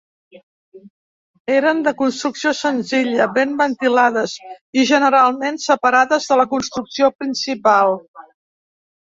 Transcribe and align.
Eren 1.55 1.83
de 1.87 1.91
construcció 1.99 2.53
senzilla, 2.59 3.27
ben 3.35 3.53
ventilades 3.59 4.33
i 4.81 4.87
generalment 4.93 5.61
separades 5.67 6.27
de 6.33 6.41
la 6.43 6.49
construcció 6.57 7.13
principal. 7.21 7.97